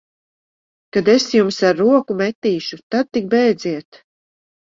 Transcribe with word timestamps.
Kad 0.95 1.11
es 1.15 1.25
jums 1.39 1.59
ar 1.69 1.77
roku 1.81 2.17
metīšu, 2.23 2.81
tad 2.97 3.13
tik 3.19 3.29
bēdziet! 3.37 4.03